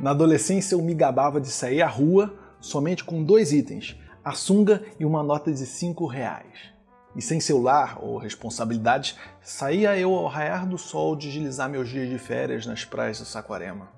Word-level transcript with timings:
Na 0.00 0.12
adolescência 0.12 0.74
eu 0.74 0.80
me 0.80 0.94
gabava 0.94 1.38
de 1.38 1.48
sair 1.48 1.82
à 1.82 1.86
rua 1.86 2.34
somente 2.58 3.04
com 3.04 3.22
dois 3.22 3.52
itens, 3.52 3.98
a 4.24 4.32
sunga 4.32 4.82
e 4.98 5.04
uma 5.04 5.22
nota 5.22 5.52
de 5.52 5.66
cinco 5.66 6.06
reais. 6.06 6.70
E 7.14 7.20
sem 7.20 7.38
celular 7.38 7.98
ou 8.00 8.16
responsabilidades, 8.16 9.18
saía 9.42 9.98
eu 9.98 10.14
ao 10.14 10.26
raiar 10.26 10.66
do 10.66 10.78
sol 10.78 11.14
deslizar 11.14 11.68
meus 11.68 11.90
dias 11.90 12.08
de 12.08 12.18
férias 12.18 12.64
nas 12.64 12.82
praias 12.82 13.18
de 13.18 13.26
Saquarema. 13.26 13.88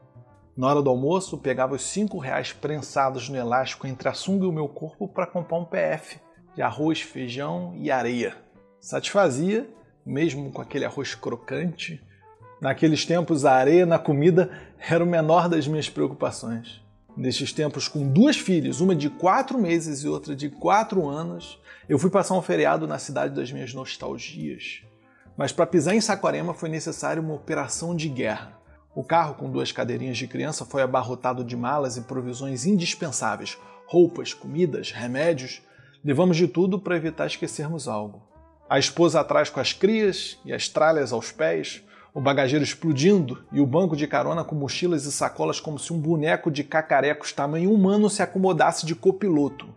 Na 0.57 0.69
hora 0.69 0.83
do 0.83 0.91
almoço, 0.91 1.39
pegava 1.39 1.75
os 1.77 1.83
cinco 1.83 2.19
reais 2.19 2.53
prensados 2.53 3.29
no 3.29 3.37
elástico 3.37 3.87
entre 3.87 4.09
a 4.09 4.13
sunga 4.13 4.45
e 4.45 4.49
o 4.49 4.53
meu 4.53 4.69
corpo 4.69 5.07
para 5.07 5.27
comprar 5.27 5.59
um 5.59 5.65
PF 5.65 6.19
de 6.55 6.63
arroz, 6.63 7.01
feijão 7.01 7.75
e 7.77 7.91
areia. 7.91 8.37
Satisfazia, 8.81 9.69
mesmo 10.05 10.51
com 10.51 10.61
aquele 10.61 10.85
arroz 10.85 11.15
crocante. 11.15 12.03
Naqueles 12.63 13.05
tempos, 13.05 13.45
a 13.45 13.55
areia 13.55 13.85
na 13.85 13.99
comida 13.99 14.49
era 14.79 15.03
o 15.03 15.07
menor 15.07 15.49
das 15.49 15.67
minhas 15.67 15.91
preocupações. 15.91 16.81
Nestes 17.17 17.53
tempos, 17.53 17.89
com 17.89 18.07
duas 18.07 18.37
filhas, 18.37 18.81
uma 18.81 18.95
de 18.95 19.11
quatro 19.11 19.59
meses 19.59 20.05
e 20.05 20.09
outra 20.09 20.37
de 20.37 20.49
quatro 20.49 21.09
anos, 21.09 21.61
eu 21.89 21.99
fui 21.99 22.09
passar 22.09 22.35
um 22.35 22.41
feriado 22.41 22.87
na 22.87 23.01
cidade 23.01 23.35
das 23.35 23.51
minhas 23.51 23.75
nostalgias. 23.75 24.85
Mas 25.37 25.51
para 25.51 25.67
pisar 25.67 25.97
em 25.97 26.01
Saquarema 26.01 26.55
foi 26.55 26.69
necessário 26.69 27.21
uma 27.21 27.35
operação 27.35 27.97
de 27.97 28.09
guerra. 28.09 28.57
O 28.95 29.03
carro 29.03 29.35
com 29.35 29.51
duas 29.51 29.73
cadeirinhas 29.73 30.17
de 30.17 30.29
criança 30.29 30.65
foi 30.65 30.83
abarrotado 30.83 31.43
de 31.43 31.57
malas 31.57 31.97
e 31.97 32.03
provisões 32.03 32.65
indispensáveis: 32.65 33.59
roupas, 33.87 34.33
comidas, 34.33 34.93
remédios. 34.93 35.61
Levamos 36.05 36.37
de 36.37 36.47
tudo 36.47 36.79
para 36.79 36.97
evitar 36.97 37.27
esquecermos 37.27 37.89
algo. 37.89 38.23
A 38.71 38.79
esposa 38.79 39.19
atrás 39.19 39.51
com 39.51 39.59
as 39.59 39.73
crias 39.73 40.39
e 40.45 40.53
as 40.53 40.69
tralhas 40.69 41.13
aos 41.13 41.33
pés, 41.33 41.83
o 42.15 42.21
bagageiro 42.21 42.65
explodindo 42.65 43.45
e 43.51 43.61
o 43.61 43.67
banco 43.67 43.97
de 43.97 44.07
carona 44.07 44.45
com 44.45 44.55
mochilas 44.55 45.07
e 45.07 45.13
sacolas 45.13 45.59
como 45.59 45.79
se 45.79 45.93
um 45.93 45.99
boneco 45.99 46.51
de 46.51 46.63
cacarecos 46.63 47.33
tamanho 47.33 47.73
humano 47.73 48.11
se 48.11 48.23
acomodasse 48.23 48.85
de 48.85 48.95
copiloto. 48.95 49.69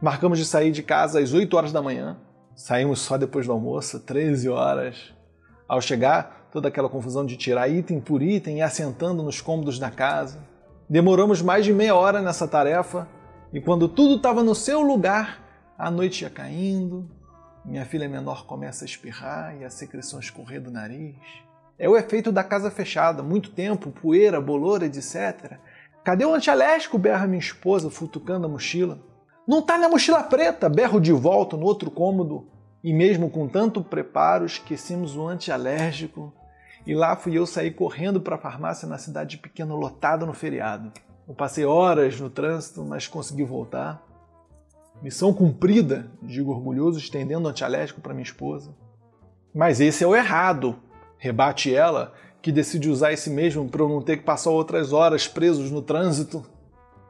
Marcamos 0.00 0.38
de 0.38 0.44
sair 0.44 0.70
de 0.70 0.82
casa 0.82 1.20
às 1.20 1.32
8 1.32 1.56
horas 1.56 1.72
da 1.72 1.80
manhã, 1.80 2.18
saímos 2.54 3.00
só 3.00 3.16
depois 3.16 3.46
do 3.46 3.52
almoço, 3.52 4.00
13 4.00 4.48
horas. 4.50 5.14
Ao 5.66 5.80
chegar, 5.80 6.48
toda 6.52 6.68
aquela 6.68 6.88
confusão 6.88 7.24
de 7.24 7.36
tirar 7.36 7.68
item 7.68 8.00
por 8.00 8.22
item 8.22 8.58
e 8.58 8.62
assentando 8.62 9.22
nos 9.22 9.40
cômodos 9.40 9.78
da 9.78 9.90
casa. 9.90 10.40
Demoramos 10.90 11.40
mais 11.40 11.64
de 11.64 11.72
meia 11.72 11.94
hora 11.94 12.20
nessa 12.20 12.46
tarefa 12.46 13.08
e 13.50 13.60
quando 13.60 13.88
tudo 13.88 14.16
estava 14.16 14.42
no 14.42 14.54
seu 14.54 14.82
lugar, 14.82 15.40
a 15.78 15.90
noite 15.90 16.22
ia 16.22 16.30
caindo, 16.30 17.08
minha 17.64 17.86
filha 17.86 18.08
menor 18.08 18.44
começa 18.44 18.84
a 18.84 18.86
espirrar 18.86 19.56
e 19.58 19.64
a 19.64 19.70
secreção 19.70 20.20
escorrer 20.20 20.60
do 20.60 20.70
nariz. 20.70 21.16
É 21.78 21.88
o 21.88 21.96
efeito 21.96 22.30
da 22.30 22.44
casa 22.44 22.70
fechada, 22.70 23.22
muito 23.22 23.50
tempo, 23.50 23.90
poeira, 23.90 24.40
bolor, 24.40 24.82
etc. 24.82 25.58
Cadê 26.04 26.24
o 26.24 26.34
antialérgico? 26.34 26.98
berra 26.98 27.26
minha 27.26 27.38
esposa, 27.38 27.90
futucando 27.90 28.46
a 28.46 28.48
mochila. 28.48 29.00
Não 29.46 29.62
tá 29.62 29.76
na 29.78 29.88
mochila 29.88 30.22
preta, 30.22 30.68
berro 30.68 31.00
de 31.00 31.12
volta 31.12 31.56
no 31.56 31.64
outro 31.64 31.90
cômodo. 31.90 32.46
E 32.82 32.92
mesmo 32.92 33.30
com 33.30 33.48
tanto 33.48 33.82
preparo, 33.82 34.44
esquecemos 34.44 35.16
o 35.16 35.26
antialérgico. 35.26 36.32
E 36.86 36.94
lá 36.94 37.14
fui 37.16 37.38
eu 37.38 37.46
sair 37.46 37.72
correndo 37.72 38.20
para 38.20 38.34
a 38.34 38.40
farmácia 38.40 38.88
na 38.88 38.98
cidade 38.98 39.38
pequena 39.38 39.74
lotada 39.74 40.26
no 40.26 40.32
feriado. 40.32 40.92
Eu 41.28 41.34
passei 41.34 41.64
horas 41.64 42.20
no 42.20 42.28
trânsito, 42.28 42.84
mas 42.84 43.06
consegui 43.06 43.44
voltar. 43.44 44.04
Missão 45.00 45.32
cumprida, 45.32 46.10
digo 46.22 46.50
orgulhoso, 46.50 46.98
estendendo 46.98 47.46
o 47.46 47.50
antialérgico 47.50 48.00
para 48.00 48.14
minha 48.14 48.24
esposa. 48.24 48.74
Mas 49.54 49.80
esse 49.80 50.02
é 50.02 50.06
o 50.06 50.14
errado, 50.14 50.76
Rebate 51.22 51.72
ela, 51.72 52.12
que 52.42 52.50
decide 52.50 52.90
usar 52.90 53.12
esse 53.12 53.30
mesmo 53.30 53.68
para 53.68 53.80
eu 53.80 53.88
não 53.88 54.02
ter 54.02 54.16
que 54.16 54.24
passar 54.24 54.50
outras 54.50 54.92
horas 54.92 55.28
presos 55.28 55.70
no 55.70 55.80
trânsito. 55.80 56.44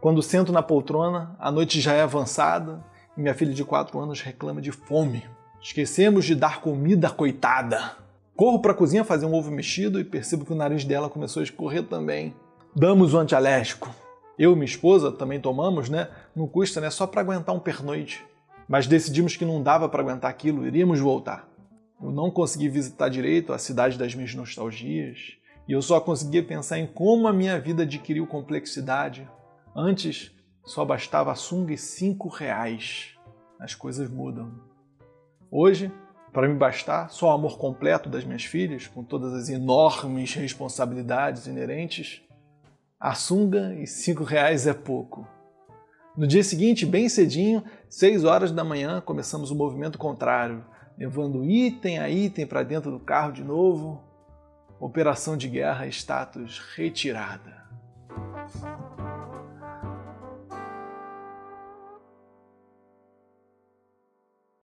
Quando 0.02 0.22
sento 0.22 0.52
na 0.52 0.62
poltrona, 0.62 1.34
a 1.38 1.50
noite 1.50 1.80
já 1.80 1.94
é 1.94 2.02
avançada 2.02 2.84
e 3.16 3.22
minha 3.22 3.32
filha 3.32 3.54
de 3.54 3.64
4 3.64 3.98
anos 3.98 4.20
reclama 4.20 4.60
de 4.60 4.70
fome. 4.70 5.24
Esquecemos 5.62 6.26
de 6.26 6.34
dar 6.34 6.60
comida, 6.60 7.08
coitada. 7.08 7.92
Corro 8.36 8.60
para 8.60 8.72
a 8.72 8.74
cozinha 8.74 9.02
fazer 9.02 9.24
um 9.24 9.32
ovo 9.32 9.50
mexido 9.50 9.98
e 9.98 10.04
percebo 10.04 10.44
que 10.44 10.52
o 10.52 10.56
nariz 10.56 10.84
dela 10.84 11.08
começou 11.08 11.40
a 11.40 11.44
escorrer 11.44 11.84
também. 11.84 12.36
Damos 12.76 13.14
o 13.14 13.18
antialérgico. 13.18 13.88
Eu 14.38 14.52
e 14.52 14.54
minha 14.54 14.66
esposa 14.66 15.10
também 15.10 15.40
tomamos, 15.40 15.88
né? 15.88 16.08
Não 16.36 16.46
custa, 16.46 16.82
né? 16.82 16.90
Só 16.90 17.06
para 17.06 17.22
aguentar 17.22 17.54
um 17.54 17.60
pernoite. 17.60 18.22
Mas 18.68 18.86
decidimos 18.86 19.38
que 19.38 19.44
não 19.46 19.62
dava 19.62 19.88
para 19.88 20.02
aguentar 20.02 20.30
aquilo, 20.30 20.66
iríamos 20.66 21.00
voltar. 21.00 21.48
Eu 22.02 22.10
não 22.10 22.32
consegui 22.32 22.68
visitar 22.68 23.08
direito 23.08 23.52
a 23.52 23.58
cidade 23.58 23.96
das 23.96 24.12
minhas 24.12 24.34
nostalgias 24.34 25.36
e 25.68 25.72
eu 25.72 25.80
só 25.80 26.00
conseguia 26.00 26.42
pensar 26.42 26.78
em 26.78 26.86
como 26.86 27.28
a 27.28 27.32
minha 27.32 27.60
vida 27.60 27.84
adquiriu 27.84 28.26
complexidade. 28.26 29.28
Antes 29.74 30.32
só 30.64 30.84
bastava 30.84 31.30
a 31.30 31.36
sunga 31.36 31.72
e 31.72 31.78
cinco 31.78 32.28
reais. 32.28 33.16
As 33.60 33.76
coisas 33.76 34.10
mudam. 34.10 34.52
Hoje, 35.48 35.92
para 36.32 36.48
me 36.48 36.54
bastar 36.54 37.08
só 37.08 37.28
o 37.28 37.32
amor 37.32 37.56
completo 37.56 38.08
das 38.08 38.24
minhas 38.24 38.44
filhas, 38.44 38.88
com 38.88 39.04
todas 39.04 39.32
as 39.32 39.48
enormes 39.48 40.34
responsabilidades 40.34 41.46
inerentes, 41.46 42.20
a 42.98 43.14
sunga 43.14 43.74
e 43.74 43.86
cinco 43.86 44.24
reais 44.24 44.66
é 44.66 44.74
pouco. 44.74 45.24
No 46.16 46.26
dia 46.26 46.42
seguinte, 46.42 46.84
bem 46.84 47.08
cedinho, 47.08 47.62
seis 47.88 48.24
horas 48.24 48.50
da 48.50 48.64
manhã, 48.64 49.00
começamos 49.00 49.52
o 49.52 49.54
movimento 49.54 49.98
contrário 49.98 50.64
levando 50.96 51.44
item 51.44 51.98
a 51.98 52.08
item 52.08 52.46
para 52.46 52.62
dentro 52.62 52.90
do 52.90 53.00
carro 53.00 53.32
de 53.32 53.42
novo. 53.42 54.02
Operação 54.78 55.36
de 55.36 55.48
guerra, 55.48 55.86
status 55.86 56.58
retirada. 56.74 57.61